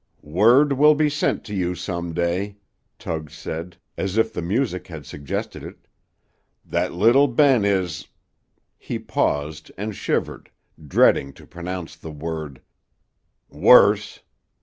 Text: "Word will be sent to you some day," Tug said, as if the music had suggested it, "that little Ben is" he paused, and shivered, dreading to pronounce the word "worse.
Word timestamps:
"Word 0.23 0.73
will 0.73 0.95
be 0.95 1.11
sent 1.11 1.43
to 1.43 1.53
you 1.53 1.75
some 1.75 2.11
day," 2.11 2.57
Tug 2.97 3.29
said, 3.29 3.77
as 3.95 4.17
if 4.17 4.33
the 4.33 4.41
music 4.41 4.87
had 4.87 5.05
suggested 5.05 5.61
it, 5.61 5.85
"that 6.65 6.91
little 6.91 7.27
Ben 7.27 7.63
is" 7.65 8.07
he 8.79 8.97
paused, 8.97 9.71
and 9.77 9.95
shivered, 9.95 10.49
dreading 10.83 11.33
to 11.33 11.45
pronounce 11.45 11.95
the 11.95 12.09
word 12.09 12.63
"worse. 13.47 14.21